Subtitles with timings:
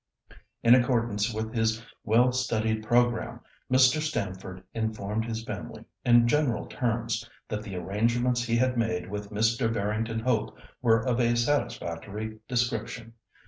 [0.63, 3.39] In accordance with his well studied programme,
[3.71, 4.01] Mr.
[4.01, 9.71] Stamford informed his family, in general terms, that the arrangements he had made with Mr.
[9.71, 13.13] Barrington Hope were of a satisfactory description.